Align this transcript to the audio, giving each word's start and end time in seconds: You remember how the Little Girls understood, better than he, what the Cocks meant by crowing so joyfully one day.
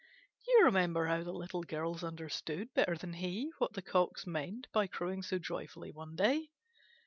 You 0.47 0.61
remember 0.63 1.05
how 1.05 1.21
the 1.23 1.31
Little 1.31 1.61
Girls 1.61 2.03
understood, 2.03 2.73
better 2.73 2.97
than 2.97 3.13
he, 3.13 3.51
what 3.59 3.73
the 3.73 3.83
Cocks 3.83 4.25
meant 4.25 4.65
by 4.73 4.87
crowing 4.87 5.21
so 5.21 5.37
joyfully 5.37 5.91
one 5.91 6.15
day. 6.15 6.49